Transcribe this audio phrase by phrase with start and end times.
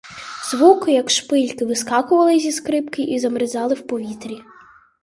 [0.51, 4.41] Звуки, як шпильки, вискакували зі скрипки і замерзали в повітрі.